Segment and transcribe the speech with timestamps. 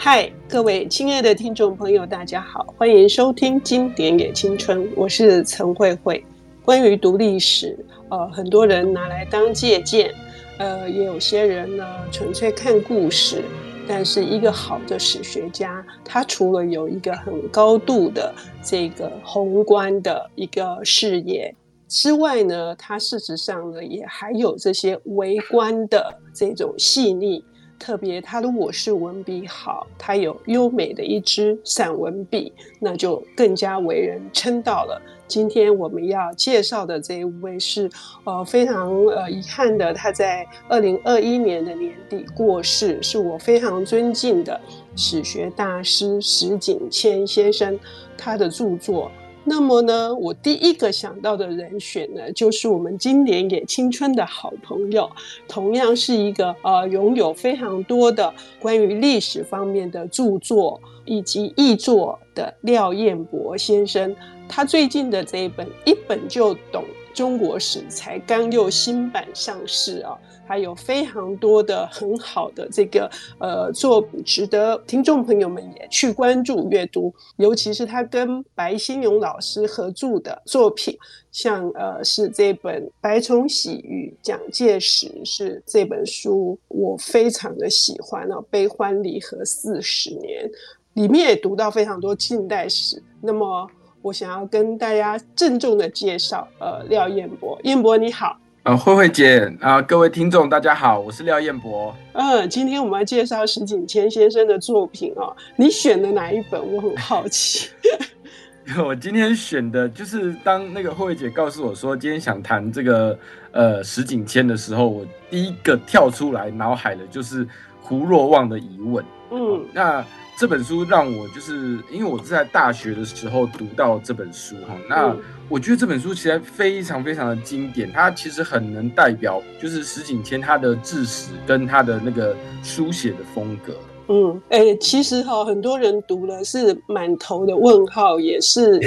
[0.00, 6.24] 嗨，各位亲爱的听众朋友，大家好，欢迎收听《经典也青春》，我是陈慧慧。
[6.64, 7.76] 关于读历史，
[8.08, 10.14] 呃，很多人拿来当借鉴，
[10.58, 13.42] 呃，也有些人呢纯粹看故事。
[13.88, 21.52] 但是一个好的史学家，他除了有一个很高度的这个宏观的一个视野
[21.88, 27.44] 之外呢，他事实上呢也还有这些微观的这种细腻。
[27.78, 35.00] 特别，他如果是文笔好，他有优美的一支散文笔，那就更加为人称道了。
[35.26, 37.90] 今天我们要介绍的这一位是，
[38.24, 44.58] 呃，非常呃遗憾的，他在二零二一年的年底过世，是我非常尊敬的
[44.96, 47.78] 史学大师石景谦先生，
[48.16, 49.10] 他的著作。
[49.48, 55.10] 那么呢，我第一个想到的人选呢，就是我们《今年也青春》的好朋友，
[55.48, 64.14] 同样是一个呃拥有非常多的关于历史方面的著作以及译作的廖彦博先生。
[64.46, 66.84] 他最近的这一本《一本就懂
[67.18, 70.16] 中国史》才刚又新版上市啊。
[70.46, 77.14] 还有非常多的很好的这个呃作品，值得听众朋友们也去关注阅读。
[77.36, 80.96] 尤其是他跟白先勇老师合著的作品，
[81.30, 88.42] 像呃是这本《白崇禧与蒋介石》是这本书，我非常的喜欢哦。
[88.48, 90.50] 悲欢离合四十年，
[90.94, 93.02] 里面也读到非常多近代史。
[93.20, 93.68] 那么
[94.00, 98.38] 我想要跟大家郑重的介绍呃廖彦博，彦博你好。
[98.62, 101.94] 呃，慧慧姐啊、呃，各位听众，大家好，我是廖彦博。
[102.12, 105.34] 嗯，今天我们要介绍石景谦先生的作品哦。
[105.56, 106.60] 你选的哪一本？
[106.72, 107.70] 我很好奇。
[108.86, 113.18] 我今天选的就是当那个慧慧姐告诉我说今天想谈这个
[113.50, 117.48] 呃石景谦的时候，我第一个跳出来脑海的就是
[117.80, 119.04] 胡若望的疑问。
[119.32, 120.04] 嗯，那。
[120.38, 125.12] 这本书让我就是因为我是在大学的时候读到这本书哈，那
[125.48, 133.74] 我觉得这本书其实非常非常的经典，它其实很能代表就是石景谦他的治史跟他的那个书写的风格。
[134.10, 138.80] 嗯，哎、欸，其实哈，很多人读了是满头的问号，也是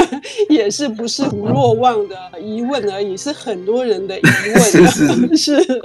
[0.50, 4.60] 也是不是吴若望的疑问而已，是很多人的疑问。
[4.60, 5.82] 是是 是，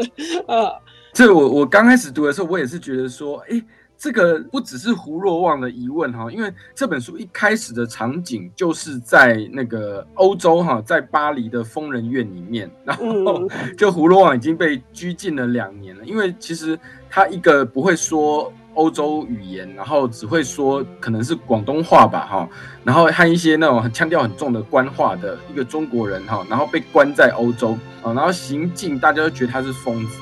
[0.47, 0.69] 呃，
[1.13, 3.63] 这我我刚开始读的时候，我也是觉得说，哎、欸。
[4.03, 13.47] 这个不只是胡若望的疑问哈，因为这本书一开始的场景就是在那个欧洲哈，在巴黎的疯人院里面，然后
[13.79, 16.77] 就胡若望已经被拘禁了两年了，因为其实
[17.09, 22.49] 他一个不会说欧洲语言，然后只会说可能是广东话吧哈，
[22.83, 30.17] 然后和一些那种腔调很重的官话的一个中国人哈，然后被关在欧洲啊，然后行径大家都觉得他是疯子。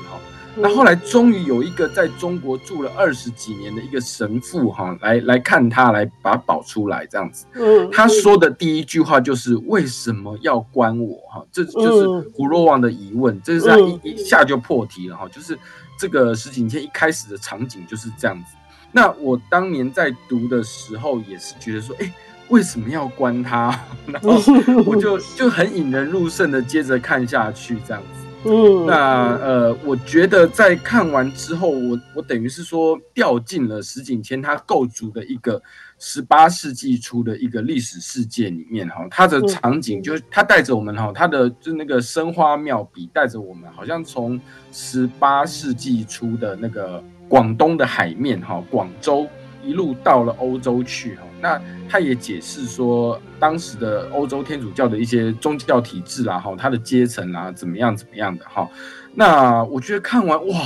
[0.54, 7.46] 那后来终于有一个在中国住了二十几年的一个神父哈，来来看他，来把他保出来这样子。
[7.54, 11.42] 嗯，他说的第一句话就是为什么要关我哈？
[11.50, 15.26] 这就是胡若望的疑问，这是他一一下就破题了哈。
[15.32, 15.58] 就是
[15.98, 18.54] 这个石景谦一开始的场景就是这样子。
[18.92, 22.12] 那我当年在读的时候也是觉得说，哎，
[22.48, 23.80] 为什么要关他？
[24.06, 24.32] 然后
[24.84, 28.21] 我就就很引人入胜的接着看下去这样子。
[28.44, 35.62] 嗯，那呃，我觉得在看完之后，我我等于是说掉进了石景谦他构筑的一个
[35.98, 44.40] 十八世纪初的一个历史世界里面哈，他的场景就是他带着我们哈，他的就那个生花妙笔带着我们，好像从
[44.72, 49.28] 十八世纪初的那个广东的海面哈，广州。
[49.64, 58.68] 一路到了欧洲去哈，那他也解释说，当时的欧洲天主教的一些宗教体制啦，哈，他的阶层啊，怎么样怎么样的哈。
[59.14, 60.60] 那我觉得看完哇，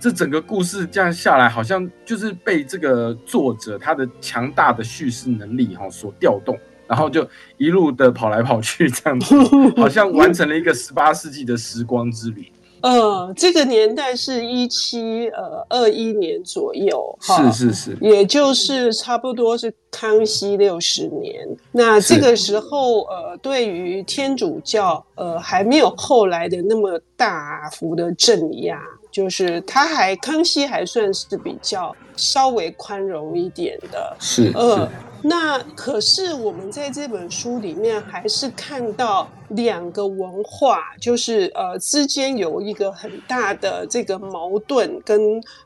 [0.00, 9.34] 这整个故事这样下来，好像就是被这个作者他的强大的叙事能力哈所调动，然后就一路的跑来跑去这样子，
[9.76, 12.50] 好像完成了一个十八世纪的时光之旅。
[12.80, 17.50] 呃，这个年代是一七呃二一年左右，哈。
[17.50, 21.46] 是是是，也就是差不多是康熙六十年。
[21.72, 28.80] 那这个时候，呃，对于天主教，呃，还没有后来的那么大幅的镇压，
[29.18, 34.88] 就是他还康熙还算是比较稍微宽容一点的，是呃。
[35.20, 45.20] 那可是我们在这本书里面还是看到两个文化，就是呃之间有一个很大的这个矛盾跟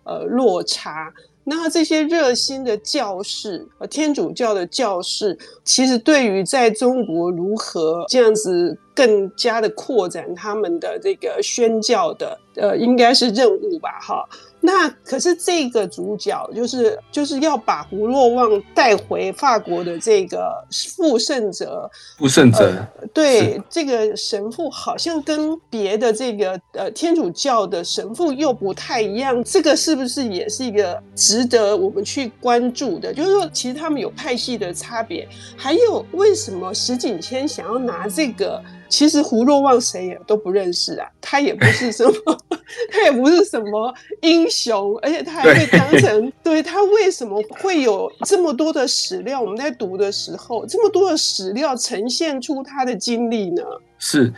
[0.04, 1.12] 呃落差。
[1.44, 14.24] 那这些热心的教士，呃天主教的教士，其实对于在中国如何这样子更加的扩展他们的这个宣教的呃，应该是任务吧，哈。
[14.64, 20.52] 那可是这个主角就是就是要把胡若望带回法国的这个
[20.96, 33.12] 傅圣哲，傅圣哲，呃、对这个神父好像跟别的这个呃天主教的神父又不太一样，这个是不是也是一个值得我们去关注的？
[33.12, 38.62] 就是说，其实他们有派系的差别，还有为什么石景谦想要拿这个？
[38.92, 42.38] 其实胡若望谁也都不认识啊，他也不是什么，
[42.92, 49.40] 他也不是什么英雄，而且他还被当成 对，对他为什么会有这么多的史料？
[49.40, 53.62] 我们在读的时候，这么多的史料呈现出他的经历呢？
[53.98, 54.30] 是，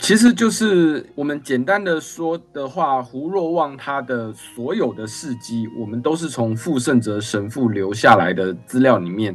[0.00, 9.32] 其实就是我们简单的说的话，胡若望他的所有的事迹，我们都是从傅盛哲神父留下来的资料里面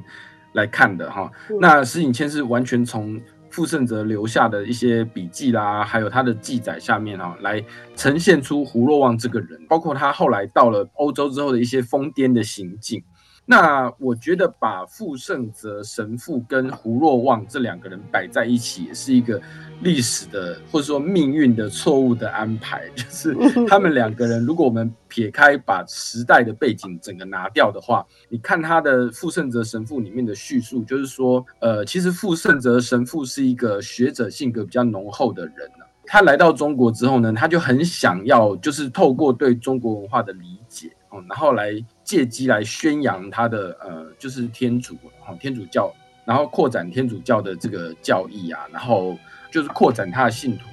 [0.55, 1.31] 来看的哈。
[1.51, 3.17] 嗯、那石景谦是完全从。
[3.57, 7.59] 傅盛泽留下的一些笔记啦，还有他的记载下面啊，来
[7.95, 13.03] 呈现出胡若望这个人，包括他后来到了欧洲之后的一些疯癫的行径。
[13.49, 19.41] 那我觉得把傅盛哲神父跟胡若望这两个人摆在一起，也是一个
[19.81, 22.83] 历史的或者说命运的错误的安排。
[22.93, 23.33] 就是
[23.65, 35.85] 他们两个人，如果我们撇开把时代的背景整个拿掉的话，你看他的傅盛哲神父里面的叙述，就是说，呃，其实傅盛哲神父是一个学者性格比较浓厚的人呢。
[36.05, 40.91] 他来到中国之后呢，他就很想要，就是透过对中国文化的理解。
[41.27, 41.73] 然后来
[42.03, 44.95] 借机来宣扬他的呃，就是天主
[45.39, 45.93] 天主教，
[46.25, 49.17] 然后扩展天主教的这个教义啊，然后
[49.51, 50.63] 就是扩展他的信徒。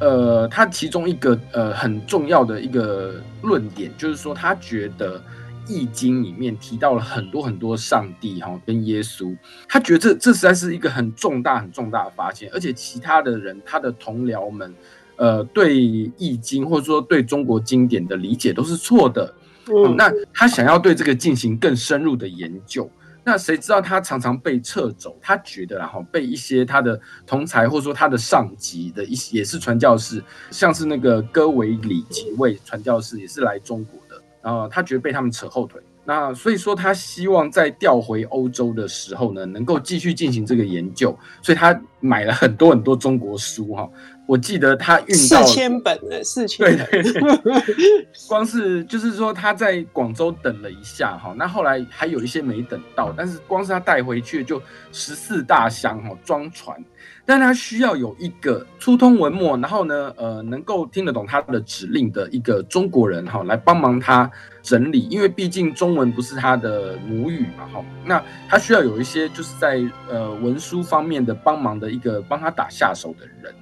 [0.00, 5.18] 呃，他其中一个呃很重要的一个论点，就是说他觉得
[5.66, 9.36] 《易经》里面提到了很多很多上帝哈跟耶稣，
[9.68, 14.72] 他觉得这这实在是一个很重大很重大的发现，而且其他的人他的同僚们
[15.16, 15.74] 呃对
[16.16, 19.34] 《易经》或者说对中国经典的理解都是错的。
[19.70, 22.90] 嗯，那他想要对这个进行更深入的研究，
[23.24, 43.88] 那谁知道他常常被撤走，他觉得然后被一些他的同才或者说他的上级的一些也是传教士，像是那个戈维里几位传教士也是来中国的，然后他觉得被他们扯后腿，那所以说他希望在调回欧洲的时候呢，能够继续进行这个研究，所以他买了很多很多中国书哈。
[44.28, 46.86] 我记得他运到四千本了，四千本。
[46.90, 54.60] 对对对， 光是就是说他在广州等了一下哈，那后来还有一些没等到，但是光是他带回去就
[54.92, 56.76] 十四大箱哈装船，
[57.24, 64.30] 但他需要有一个初通文墨，然后呢呃能够听得懂他的指令的一个中国人哈来帮忙他
[64.62, 73.54] 整理，因为毕竟中文不是他的母语嘛哈，那他需要有一些就是在呃文书方面的帮忙的一个帮他打下手的人。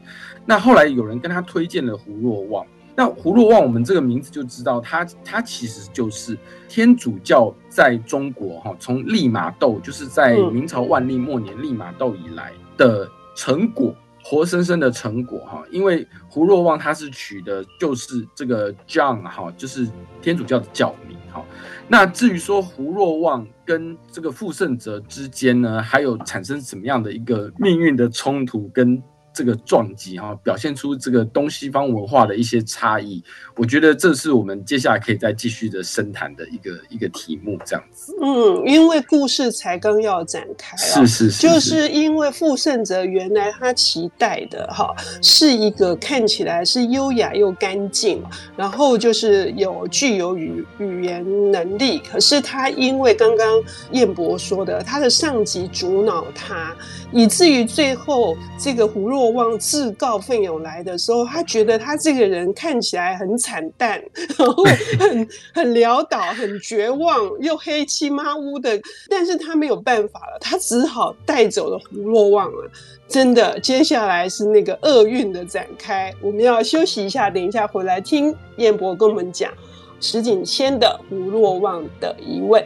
[0.47, 2.65] 那后来有人跟他推荐了胡若望，
[2.95, 6.39] 那胡若望我们这个名字就知道他，他其实就是
[6.69, 15.65] 天主教在中国哈，从利玛窦就是在明朝万历末年利玛窦以来的成果，活生生的成果哈。
[15.71, 19.89] 因为胡若望他是取的就是这个 John 哈，就是
[20.23, 21.45] 天主教的教名哈。
[21.89, 29.03] 那至于说胡若望跟这个傅圣哲之间呢，还有产生什么样的一个命运的冲突跟？
[29.37, 33.23] 这个撞击哈，表现出这个东西方文化的一些差异，
[33.55, 38.15] 我觉得这是我们接下来可以再继续的深谈的一个一个题目，这样子。
[38.23, 48.23] 嗯，因为故事才刚要展开，是是是，就是因为傅盛哲原来他期待的哈，是一个看起来是优雅又干净，
[48.57, 53.47] 然后就是有具有语语言能力，可是他因为刚刚
[53.91, 56.75] 彦博说的，他的上级阻挠他，
[57.13, 59.26] 以至于最后这个胡若。
[59.31, 64.03] 望自告奋勇来的时候，他觉得他这个人看起来很惨淡，
[64.39, 64.65] 然后
[64.99, 68.81] 很 很潦倒，很绝望，又黑漆麻乌的。
[69.09, 72.71] 但是他没有办法了，他只好带走了胡若望了。
[73.09, 76.13] 真的，接下来是那个厄运的展开。
[76.21, 79.53] 我们要休息一下，等一下回来听彦博跟我们讲
[80.01, 82.63] 石景谦的《胡若望的疑问》。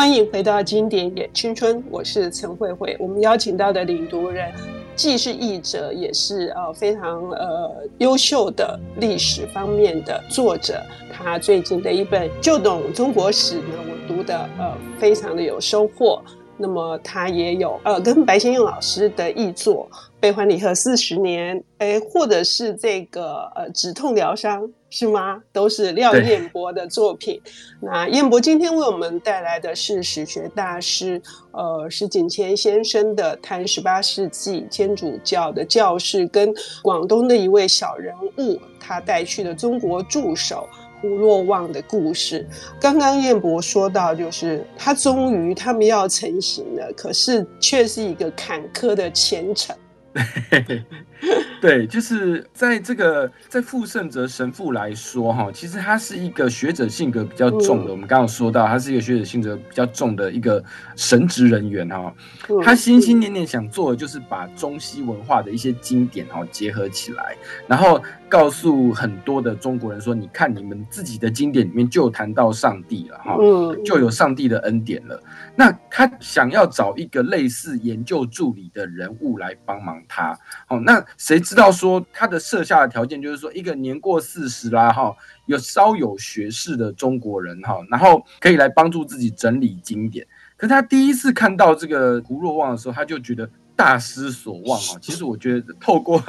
[0.00, 2.96] 欢迎回到经典也青春，我是陈慧慧。
[2.98, 4.50] 我们邀请到的领读人，
[4.96, 10.82] 既是译者，也是呃非常呃优秀的历史方面的作者。
[11.12, 16.22] 他最近的一本《就懂中国史》呢，我读的呃非常的有收获。
[16.60, 19.88] 那么他也有呃跟白先勇老师的译作
[20.20, 25.40] 《悲欢离合四十年》，哎，或者是这个呃止痛疗伤是吗？
[25.52, 27.40] 都是廖彦博的作品。
[27.80, 31.20] 那彦博今天为我们带来的是史学大师
[31.52, 36.52] 呃石景谦先生的《谈十八世纪天主教的教士跟
[36.82, 40.68] 广东的一位小人物，他带去的中国助手。
[41.00, 42.46] 胡若望的故事，
[42.80, 49.74] 刚刚彦博说到，就是他终于他们要成型了，可是却是一个坎坷的前程。
[51.60, 57.90] 对，就是在这个在傅圣哲神父来说，哈，其实他是一个学者性格比较重的。
[57.90, 60.62] 嗯、我们刚刚说到，他是一个学者性格比较重的一个
[60.96, 62.12] 神职人员，哈。
[62.62, 67.36] 他心心念念想做的就是把中西文化的一些经典，哈，结合起来，
[67.66, 73.36] 然后告诉很多的中国人说：“你看，你们自己的经典里面就谈到上帝了，哈，
[73.84, 75.22] 就有上帝的恩典了。”
[75.54, 85.14] 那他想要找一个类似研究助理的人物来帮忙他，好，那谁知道说他的设下的条件就是说一个年过四十啦，哈，
[85.46, 90.26] 有稍有学识的中国人，哈，然后可以来帮助自己整理经典。
[90.56, 94.98] 可是他第一次看到这个胡若望的时候，他就觉得大失所望啊。
[95.02, 96.22] 其实我觉得透过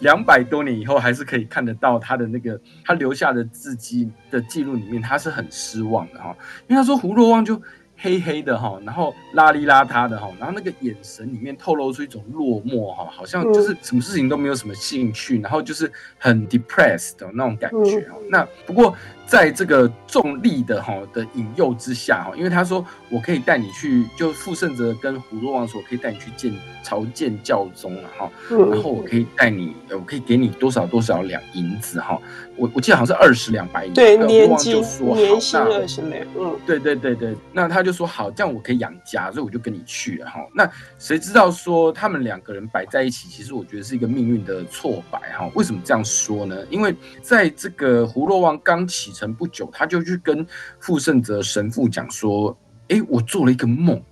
[0.00, 6.36] 两百多年以后，还是可以看得到他的那个他留下的字迹的记录里面，他是很失望的哈，
[6.68, 7.60] 因为他说胡若望就。
[7.96, 18.20] 黑黑的哈，然后邋里邋遢的哈，然后那个眼神里面透露出一种落寞哈，好像就是什么事情都没有什么兴趣，然后就是很 depressed 的那种感觉哦。
[18.28, 18.94] 那不过。
[19.26, 26.54] 在这个重力的哈的引诱之下哈，因为他说我可以带你去，就傅圣哲跟胡若望说，我可以带你去见
[26.84, 32.20] 朝见教宗了哈，然后我可以带你，我可以给你多少多少两银子哈，
[32.54, 34.74] 我我记得好像是二十两白银，对，年金
[35.14, 40.40] 年薪二十两，嗯，对对对对，那他就说好，这样我可以养家，所以我就跟你去了哈。
[40.54, 45.50] 那谁知道说他们两个人摆在一起，其实我觉得是一个命运的挫败哈。
[45.54, 46.56] 为什么这样说呢？
[46.68, 49.13] 因为在这个胡若望刚起。
[49.14, 50.46] 成不久，他就去跟
[50.78, 52.54] 傅圣泽神父讲说
[52.90, 54.02] ：“哎，我做了一个梦。”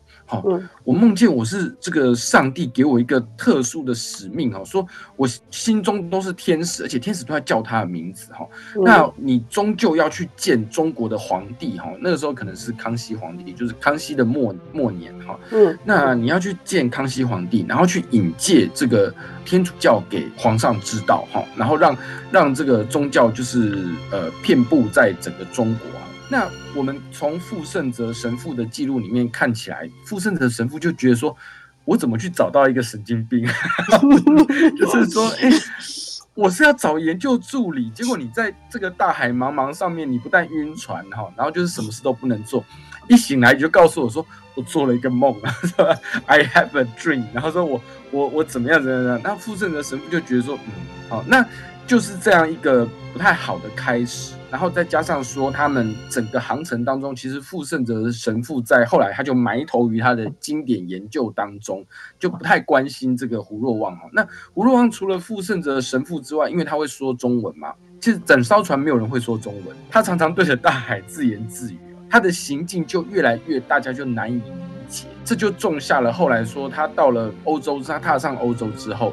[0.46, 4.86] 嗯、我梦见我是这个上帝给我一个特殊的使命哈，说
[5.16, 8.46] 我心中都是天使，而且天使都在叫他的名字哈。
[8.76, 15.38] 嗯、那你终究要去见中国的皇帝哈，那个时候可能是康熙皇帝，就是康熙的末末年哈。
[15.50, 19.12] 嗯，那你要去见康熙皇帝，然后去引介这个
[19.44, 21.96] 天主教给皇上知道哈，然后让
[22.30, 25.88] 让这个宗教就是呃遍布在整个中国。
[26.32, 31.36] 那我们从傅盛哲神父的记录里面看起来，傅盛哲神父就觉得说，
[31.84, 33.46] 我怎么去找到一个神经病？
[34.74, 35.62] 就是说，哎、欸，
[36.32, 42.64] 我是要找研究助理，结果你在这个大海茫茫上面，你不但晕船哈，然后就是什么事都不能做，
[43.10, 44.24] 一醒来你就告诉我说，
[44.54, 45.94] 我做了一个梦啊，是吧？
[46.24, 49.20] I have a dream，然后说我我我怎么样怎么样？
[49.22, 50.72] 那傅盛哲神父就觉得说，嗯，
[51.10, 51.46] 好，那
[51.92, 54.34] 就是这样一个不太好的开始。
[54.50, 61.84] 然后再加上说，他们整个航程当中，其实傅盛哲神父在后来他就埋头于他的经典研究当中，
[62.18, 64.08] 就不太关心这个胡若望哈。
[64.10, 74.50] 那胡若望除了傅盛哲神父之外，因为他会说中文嘛， 其实整艘船没有人会说中文，他常常对着大海自言自语，他的行径就越来越大家就难以理
[74.88, 79.12] 解，这就种下了后来说他到了欧洲，他踏上欧洲之后。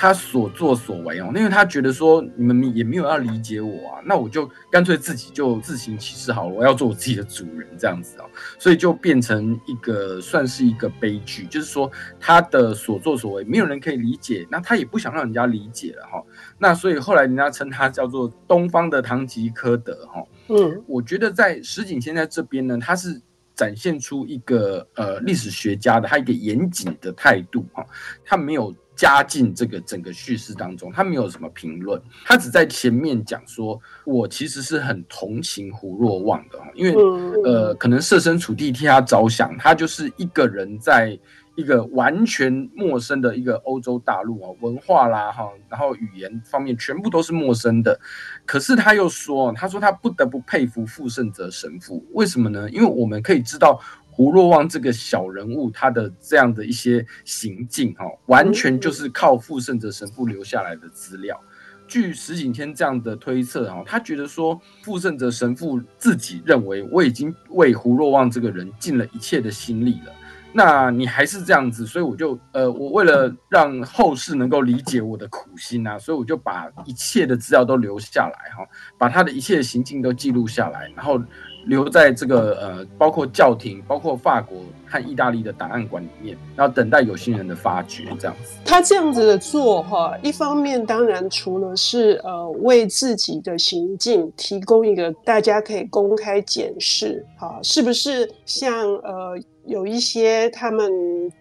[0.00, 8.24] 他所作所为哦，因为他觉得说你们也没有要理解我啊，那我就干脆自己就自行其事好了，我要做我自己的主人这样子哦，
[8.58, 16.24] 所以就变成一个算是一个悲剧，就是说他的所作所为没有人可以理解，那他也不想让人家理解了哈，
[16.56, 23.20] 那所以后来人家称他叫做东方的唐吉诃德哈，嗯，我觉得在石景现在这边呢，他是
[23.54, 27.84] 展现出一个呃历史学家的他一个严谨的态度哈，
[28.24, 28.74] 他没有。
[29.00, 36.94] 加进这个整个叙事当中，他没有什么评论，他只在前面讲说，我其实是很同情胡若望的，因为
[37.42, 41.18] 呃，可能设身处地替他着想，他就是一个人在
[41.54, 47.98] 一个完全陌生的一个欧洲大陆啊，文化啦哈，然后语言方面全部都是陌生的，
[48.44, 52.68] 可是他又说，他说他不得不佩服傅圣哲神父，为什么呢？
[52.68, 53.80] 因为我们可以知道。
[54.10, 61.40] 胡若望这个小人物，他的这样的一些行径，哈，完全就是靠傅圣哲神父留下来的资料。
[61.86, 70.12] 据石景天这样的推测，哈，他觉得说傅圣哲神父自己认为，我已经为胡若望这个人尽了一切的心力了。
[70.52, 78.66] 那你还是这样子，所以我就呃，我为了让后世能够理解我的苦心啊，所以我就把一切的资料都留下来哈，
[78.98, 81.22] 把他的一切的行径都记录下来，然后
[81.66, 88.54] 留在这个呃，包括教廷、包括法国和意大利的档案馆里面，然后等待有心人的发掘，这样子。
[88.64, 100.90] 他这样子的做哈，一方面当然除了是呃为自己的行径提供一个大家可以公开检视，哈，是不是像呃有一些他们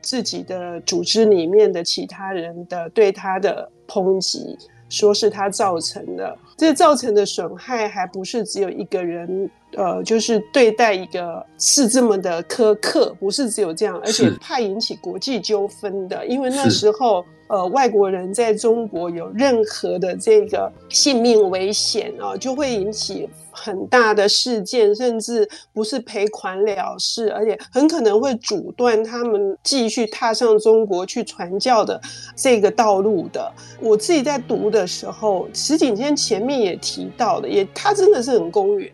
[0.02, 4.58] 自己的组织里面的其他人的对他的抨击。
[4.92, 17.26] 说是他造成的，这造成的损害还不是只有一个人，呃，就是对待一个是这么的苛刻，不是只有这样，而且怕引起国际纠纷的，因为那时候。
[17.52, 32.00] 呃，外国人在中国有任何的这个性命危险啊，就会引起很大的事件，甚至不是赔款了事，而且很可能会阻断他们继续踏上中国去传教的
[32.36, 33.52] 这个道路的。
[33.82, 38.88] 我自己在读的时候，石景天前面也提到的，也他真的是很公允。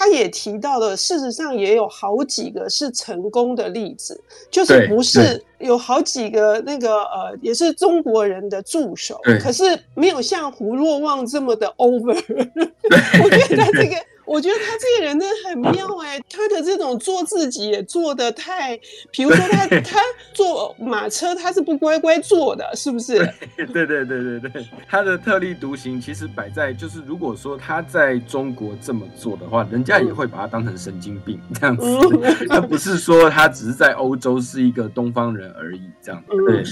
[0.00, 4.18] 他也提到了，事实上也有好几个是成功的例子，
[4.50, 12.16] 就是不是有好几个那个呃，也是中国人的助手，可是没有像胡若望这么的 over。
[13.22, 14.09] 我觉得这个。
[14.30, 18.78] 我觉得他这个人真的很妙 哎、欸，他的这种做自己也做的太，
[19.10, 19.98] 比如说他他
[20.32, 23.18] 坐马车他是不乖乖坐的，是不是？
[23.58, 31.84] 对对对对对对，他的特立独行其实摆在就是，如果说他在中国这么做的话，人家也会把他当成神经病这样子，
[32.48, 36.36] 他不是说他只是在欧洲是一个东方人而已这样子。
[36.46, 36.62] 对。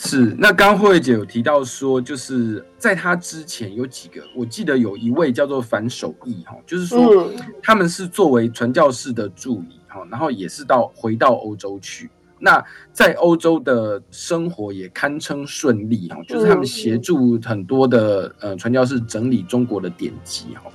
[0.00, 7.28] 是，那刚刚慧慧姐有提到说，就是在他之前有几个，我记得有一位叫做樊守义哈，就是说
[7.60, 20.70] 他们是作为传教士的助理哈，然后也是到回到欧洲去，那在欧洲的生活也堪称顺利哈，就是他们协助很多的呃传教士整理中国的典籍哈，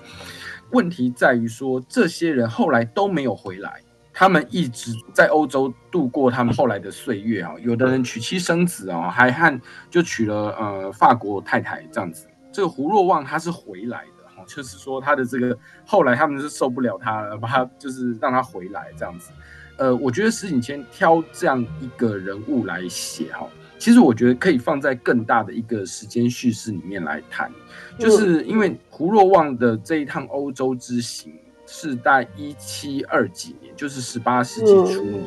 [0.72, 3.82] 问题在于说这些人后来都没有回来。
[4.14, 12.28] 他们一直在欧洲度过他们后来的岁月啊，有的人娶妻生子啊，还和就娶了呃法国太太这样子。
[12.52, 19.32] 这个胡若望他是回来的哈，就是说他的这个后来他们是受不了他了，把他就是让他回来这样子。
[19.78, 23.48] 呃，我觉得石景谦挑这样一个人物来写哈，
[23.80, 27.52] 其实我觉得可以放在更大的一个时间叙事里面来谈，
[27.98, 31.34] 就是因为胡若望的这一趟欧洲之行。
[31.76, 35.26] 是在一七二几年，就是十八世纪初年，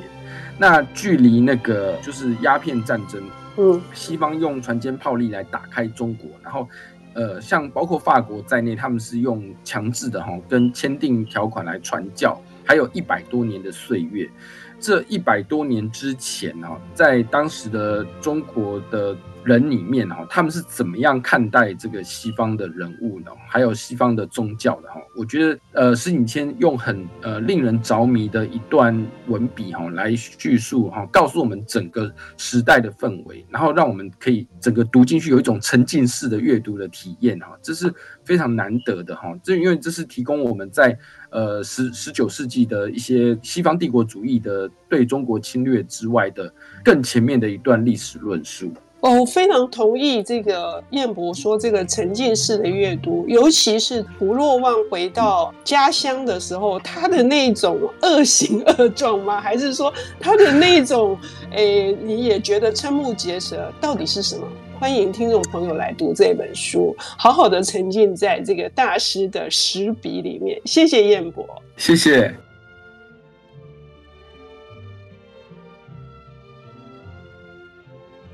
[0.56, 3.20] 那距离那个就是鸦片战争，
[3.56, 6.68] 嗯，西方用船坚炮利来打开中国，然后，
[7.14, 14.30] 呃，像包括法国在内，他们是用强制的哈，跟签订条款来传教，还有一百多年的岁月。
[14.78, 23.30] 这一百多年之前啊，在当时的中国的人里面哈，他们是怎么样看待这个西方的人物呢？
[23.48, 25.00] 还有西方的宗教的哈？
[25.16, 37.92] 我觉得呃，石景谦用很呃令人着迷的一段文笔哈来叙述哈，告诉我们整个时代的氛围，然后让我们可以整个读进去有一种沉浸式的阅读的体验哈，这是
[38.24, 39.32] 非常难得的哈。
[39.42, 40.98] 这因为这是提供我们在
[41.36, 46.50] 呃十十九世纪的一些西方帝国主义的对中国侵略之外的
[46.82, 48.72] 更前面的一段历史论述。
[49.00, 59.38] 我非常同意这个彦博说，这个沉浸式的阅读，尤其是胡若望回到家乡的时候，他的那种恶行恶状吗？
[59.38, 61.16] 还是说他的那种，
[61.52, 64.48] 诶，你也觉得瞠目结舌，到底是什么？
[64.78, 70.60] 欢迎听众朋友来读这本书，好好的沉浸在这个大师的诗笔里面。
[70.66, 71.46] 谢谢彦博，
[71.78, 72.34] 谢谢。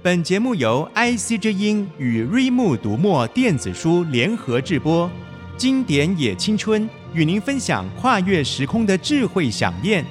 [0.02, 5.08] 本节目由 IC 之音与瑞木读墨电子书联合制播，
[5.56, 10.04] 经典也青春与您分享跨越时空的智慧饗宴。